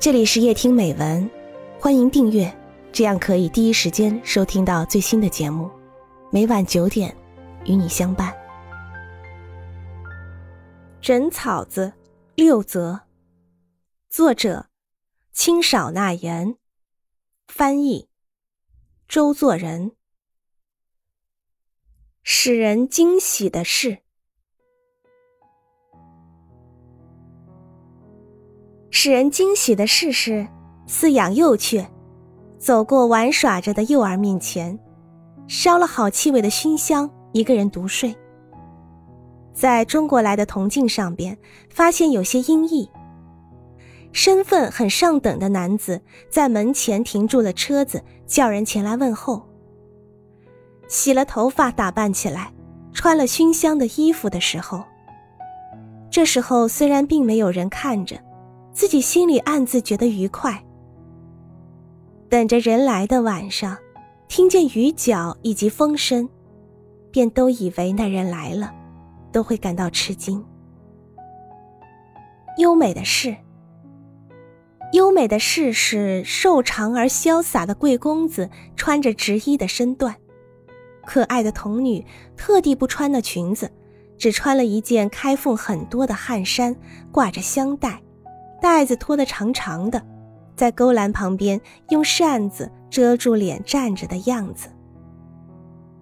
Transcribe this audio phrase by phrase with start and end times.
[0.00, 1.28] 这里是夜听美文，
[1.80, 2.56] 欢迎订阅，
[2.92, 5.68] 这样可以第一时间收听到最新的节目。
[6.30, 7.12] 每晚九点，
[7.64, 8.32] 与你相伴。
[11.00, 11.92] 枕草子
[12.36, 13.00] 六则，
[14.08, 14.68] 作者：
[15.32, 16.56] 清少纳言，
[17.48, 18.08] 翻译：
[19.08, 19.96] 周作人。
[22.22, 23.98] 使人惊喜的是。
[29.00, 30.44] 使人惊喜的事是，
[30.88, 31.88] 饲养幼雀，
[32.58, 34.76] 走过玩耍着的幼儿面前，
[35.46, 38.12] 烧了好气味的熏香，一个人独睡。
[39.54, 41.38] 在中国来的铜镜上边，
[41.70, 42.88] 发现有些阴翳。
[44.10, 49.48] 身份很上等的男子在门前停住了车子，叫人前来问候。
[50.88, 52.52] 洗了头发，打扮起来，
[52.92, 54.82] 穿了熏香的衣服的时候，
[56.10, 58.20] 这时候虽然并没有人看着。
[58.78, 60.64] 自己心里暗自觉得愉快。
[62.28, 63.76] 等着人来的晚上，
[64.28, 66.28] 听见雨脚以及风声，
[67.10, 68.72] 便都以为那人来了，
[69.32, 70.46] 都会感到吃惊。
[72.58, 73.34] 优美的事，
[74.92, 80.14] 优美的事是瘦长而潇洒的贵公子穿着直衣的身段，
[81.04, 83.72] 可爱的童女特地不穿那裙子，
[84.16, 86.76] 只穿了一件开缝很多的汗衫，
[87.10, 88.00] 挂着香带。
[88.60, 90.02] 带子拖得长长的，
[90.56, 94.68] 在勾栏旁边用扇子遮住脸站着的样子。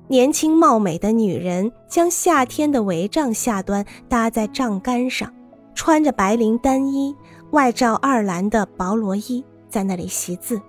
[0.08, 5.32] 年轻貌美的女人将夏天的帷帐下端搭在帐杆上，
[5.74, 7.14] 穿着白绫单衣，
[7.50, 10.60] 外罩二蓝的薄罗衣，在那里习字，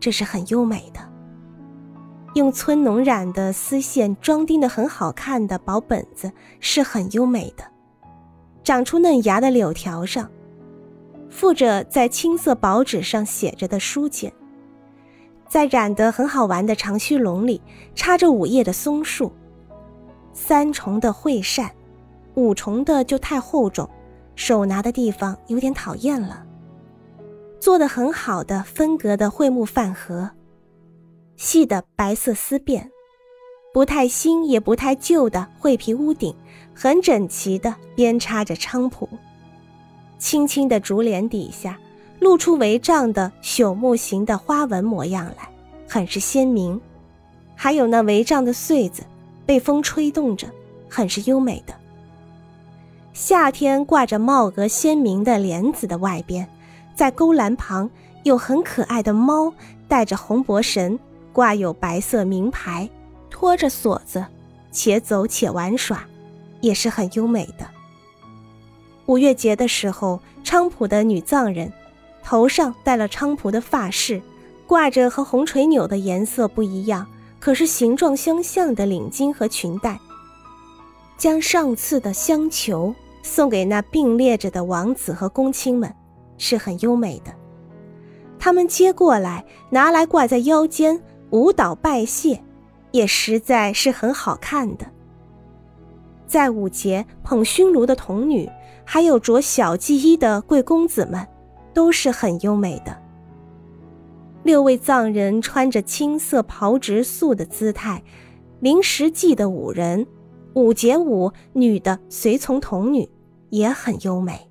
[0.00, 1.00] 这是很优美的。
[2.34, 7.62] 用村农染的丝线装订的很好看的薄本子是很优美的，
[8.64, 10.28] 长出嫩芽的柳条上。
[11.30, 14.32] 附着在青色薄纸上写着的书简，
[15.48, 17.60] 在染得很好玩的长须笼里
[17.94, 19.32] 插着五叶的松树，
[20.32, 21.70] 三重的会扇，
[22.34, 23.88] 五重的就太厚重，
[24.36, 26.44] 手拿的地方有点讨厌了。
[27.60, 30.30] 做的很好的分隔的桧木饭盒，
[31.36, 32.88] 细的白色丝辫，
[33.72, 36.36] 不太新也不太旧的桧皮屋顶，
[36.74, 39.08] 很整齐的边插着菖蒲。
[40.18, 41.78] 青青的竹帘底下，
[42.20, 45.48] 露出帷帐的朽木形的花纹模样来，
[45.88, 46.80] 很是鲜明。
[47.54, 49.02] 还有那帷帐的穗子，
[49.44, 50.48] 被风吹动着，
[50.88, 51.74] 很是优美的。
[53.12, 56.48] 夏天挂着帽额鲜明的帘子的外边，
[56.96, 57.88] 在勾栏旁
[58.24, 59.52] 有很可爱的猫，
[59.86, 60.98] 带着红脖绳，
[61.32, 62.88] 挂有白色名牌，
[63.30, 64.24] 拖着锁子，
[64.72, 66.04] 且走且玩耍，
[66.60, 67.64] 也是很优美的。
[69.06, 71.70] 五月节的时候，菖蒲的女藏人
[72.22, 74.22] 头上戴了菖蒲的发饰，
[74.66, 77.06] 挂着和红垂纽的颜色不一样，
[77.38, 80.00] 可是形状相像的领巾和裙带，
[81.18, 85.94] 将上次的香球送给那并列着的王子和公卿们，
[86.38, 87.34] 是很优美的。
[88.38, 92.42] 他们接过来，拿来挂在腰间，舞蹈拜谢，
[92.90, 94.86] 也实在是很好看的。
[96.26, 98.50] 在五节捧熏炉的童女。
[98.84, 101.26] 还有着小祭衣的贵公子们，
[101.72, 103.02] 都是很优美的。
[104.42, 108.04] 六位藏人穿着青色袍直素的姿态，
[108.60, 110.06] 临时记的五人，
[110.54, 113.08] 五节舞女的随从童女，
[113.48, 114.50] 也很优美。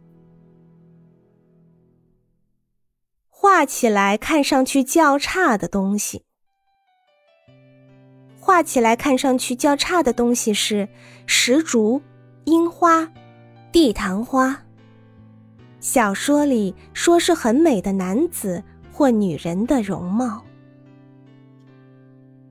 [3.29, 6.23] 画起来看上去较差的东西，
[8.39, 10.89] 画起来看上去较差的东西是
[11.27, 12.01] 石竹、
[12.45, 13.11] 樱花。
[13.73, 14.56] 地堂花。
[15.79, 18.61] 小说里说是很美的男子
[18.91, 20.44] 或女人的容貌，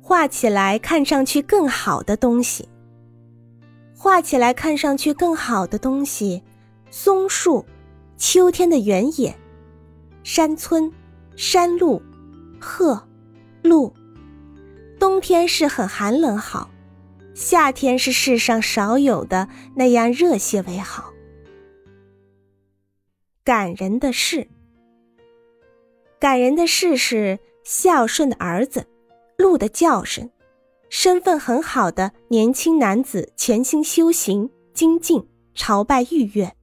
[0.02, 2.68] 画起来看上去更好的东西。
[3.96, 6.42] 画起来看上去更好的东西，
[6.90, 7.64] 松树，
[8.16, 9.32] 秋天的原野，
[10.24, 10.90] 山村，
[11.36, 12.02] 山路，
[12.60, 13.00] 鹤，
[13.62, 13.94] 鹿。
[14.98, 16.68] 冬天是很寒冷好，
[17.32, 19.46] 夏天是世上少有的
[19.76, 21.11] 那样热些为好。
[23.44, 24.46] 感人的事，
[26.20, 28.86] 感人的事是孝顺的儿子，
[29.36, 30.30] 鹿的叫声，
[30.88, 36.54] 身份很好的年轻男子潜心修行精进朝拜御愿，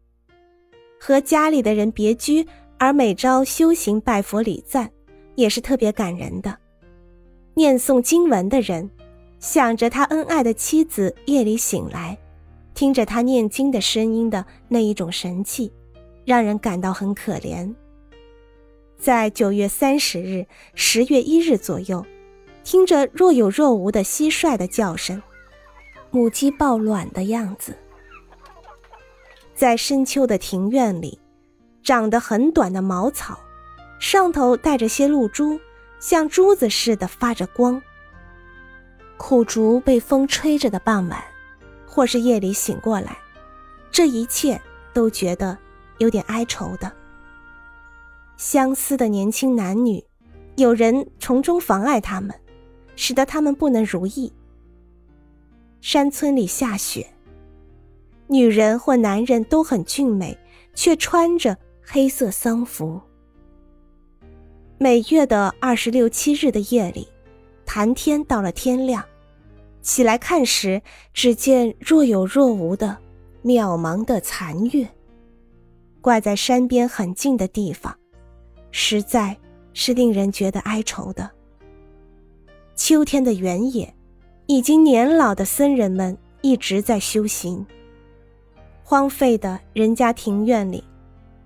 [0.97, 2.47] 和家里的人别居，
[2.77, 4.89] 而每朝修行拜佛礼赞，
[5.35, 6.57] 也是特别感人的。
[7.55, 8.89] 念诵经文的人，
[9.41, 12.17] 想着他恩爱的妻子夜里醒来，
[12.73, 15.69] 听着他念经的声音的那一种神气。
[16.29, 17.73] 让人感到很可怜。
[18.99, 20.45] 在九月三十日、
[20.75, 22.05] 十月一日左右，
[22.63, 25.19] 听着若有若无的蟋蟀的叫声，
[26.11, 27.75] 母鸡抱卵的样子。
[29.55, 31.19] 在深秋的庭院里，
[31.81, 33.39] 长得很短的茅草，
[33.99, 35.59] 上头带着些露珠，
[35.99, 37.81] 像珠子似的发着光。
[39.17, 41.23] 苦竹被风吹着的傍晚，
[41.87, 43.17] 或是夜里醒过来，
[43.89, 44.61] 这一切
[44.93, 45.57] 都觉得
[45.99, 46.91] 有点哀愁的。
[48.37, 50.03] 相思的年轻男女，
[50.55, 52.33] 有人从中妨碍他们，
[52.95, 54.33] 使得他们不能如意。
[55.81, 57.07] 山村里下雪，
[58.27, 60.37] 女人或男人都很俊美，
[60.73, 62.99] 却穿着黑色丧服。
[64.77, 67.07] 每月的二十六七日的夜里，
[67.65, 69.03] 谈天到了天亮，
[69.81, 70.81] 起来看时，
[71.13, 72.97] 只见若有若无的
[73.43, 74.87] 渺茫的残月，
[76.01, 77.95] 挂在山边很近的地方。
[78.71, 79.35] 实在
[79.73, 81.29] 是令人觉得哀愁的。
[82.75, 83.91] 秋天的原野，
[84.45, 87.65] 已经年老的僧人们一直在修行。
[88.83, 90.83] 荒废的人家庭院里，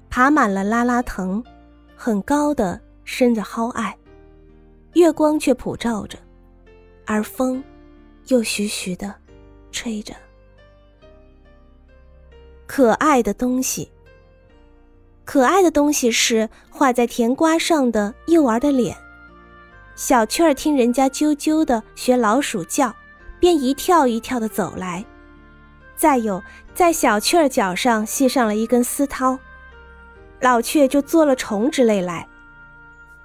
[0.10, 1.44] 爬满了拉拉藤，
[1.96, 3.98] 很高的生着蒿艾，
[4.94, 6.20] 月光却普照着，
[7.06, 7.64] 而风
[8.28, 9.16] 又徐徐的
[9.72, 10.14] 吹着。
[12.68, 13.90] 可爱的东西。
[15.26, 18.96] 可爱的东西是画在甜瓜上的幼儿的脸，
[19.96, 22.94] 小雀儿听人家啾啾的学老鼠叫，
[23.40, 25.04] 便一跳一跳的走来。
[25.96, 26.44] 再有，
[26.74, 29.40] 在小雀儿脚上系上了一根丝绦，
[30.42, 32.28] 老雀就做了虫之类来，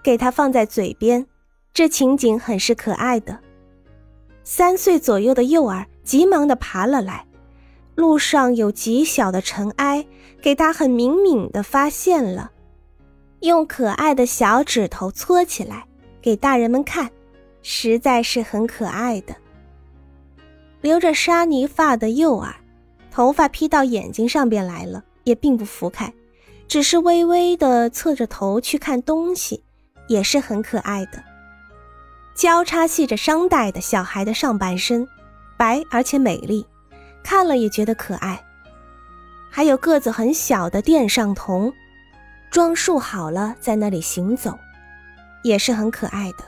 [0.03, 1.27] 给它放在嘴边，
[1.75, 3.41] 这情景很是可爱的。
[4.45, 7.28] 三岁左右的幼儿急忙的爬了来。
[7.99, 10.07] 路上有极小的尘埃，
[10.41, 12.53] 给他很敏敏的发现了，
[13.41, 15.85] 用可爱的小指头搓起来
[16.23, 17.11] 给大人们看，
[17.61, 19.35] 实在是很可爱的。
[20.81, 22.55] 留着沙泥发的幼儿，
[23.11, 26.15] 头发披到眼睛上边来了，也并不拂开，
[26.69, 29.65] 只是微微的侧着头去看东西，
[30.07, 31.21] 也是很可爱的。
[32.37, 35.05] 交叉系着商带的小孩的上半身，
[35.57, 36.65] 白而且美丽。
[37.29, 38.43] 看了也觉得可爱，
[39.51, 41.71] 还有个子很小的殿上童，
[42.51, 44.59] 装束好了在那里行走，
[45.43, 46.45] 也是很可爱的。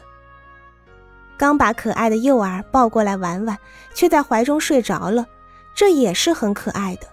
[1.36, 3.58] 刚把可爱的幼儿抱过来玩玩，
[3.92, 5.26] 却在怀中睡着了，
[5.74, 7.06] 这也是很可爱的。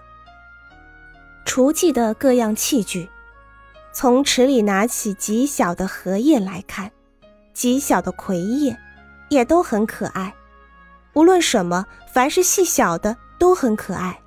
[1.44, 3.06] 厨具的各样器具，
[3.92, 6.90] 从池里拿起极小的荷叶来看，
[7.52, 8.74] 极小的葵叶，
[9.28, 10.34] 也都很可爱。
[11.12, 13.14] 无论什么，凡是细小的。
[13.38, 14.18] 都很可爱。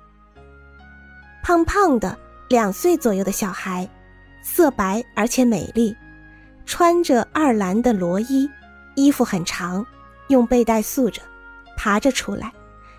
[1.42, 2.16] 胖胖的
[2.48, 3.88] 两岁左右的小孩，
[4.42, 5.96] 色白而且美丽，
[6.64, 8.48] 穿着二蓝的罗衣，
[8.94, 9.84] 衣服很长，
[10.28, 11.20] 用背带束着，
[11.76, 12.52] 爬着出来，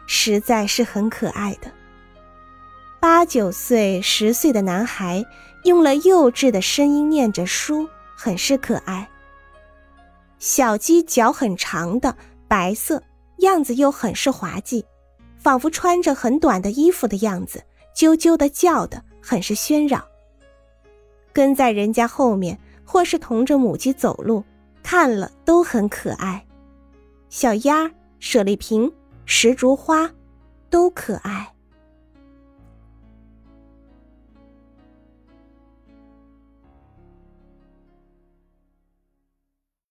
[0.05, 1.71] 实在是很可爱的。
[2.99, 5.25] 八九岁、十岁的男孩，
[5.63, 9.09] 用了幼稚的声音念着书，很是可爱。
[10.39, 12.17] 小鸡脚很长的，
[12.47, 13.01] 白色，
[13.37, 14.85] 样子又很是滑稽。
[15.43, 17.61] 仿佛穿着很短的衣服的样子，
[17.93, 20.01] 啾啾的叫的，很是喧嚷。
[21.33, 24.43] 跟在人家后面，或是同着母鸡走路，
[24.81, 26.45] 看了都很可爱。
[27.29, 28.89] 小鸭、舍利瓶、
[29.25, 30.09] 石竹花，
[30.69, 31.52] 都可爱。